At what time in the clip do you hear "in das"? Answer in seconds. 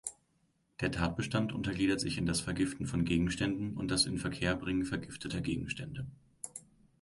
2.17-2.41